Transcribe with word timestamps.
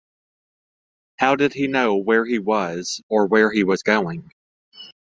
How 1.19 1.35
did 1.35 1.53
he 1.53 1.67
know 1.67 1.95
where 1.95 2.25
he 2.25 2.39
was 2.39 3.03
or 3.07 3.27
where 3.27 3.51
he 3.51 3.63
was 3.63 3.83
going? 3.83 4.31